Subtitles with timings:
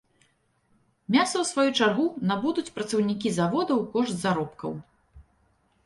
[1.15, 4.71] Мяса ў сваю чаргу набудуць працаўнікі завода ў кошт заробкаў.